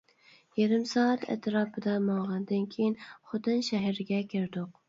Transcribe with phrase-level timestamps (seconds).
[0.59, 4.77] يېرىم سائەت ئەتراپىدا ماڭغاندىن كېيىن خوتەن شەھىرىگە كىردۇق.